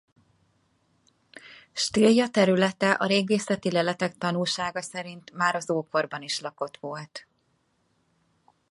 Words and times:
Stilja 1.71 2.29
területe 2.29 2.91
a 2.91 3.05
régészeti 3.05 3.71
leletek 3.71 4.17
tanúsága 4.17 4.81
szerint 4.81 5.31
már 5.33 5.55
az 5.55 5.69
ókorban 5.69 6.21
is 6.21 6.39
lakott 6.39 6.77
volt. 6.77 7.27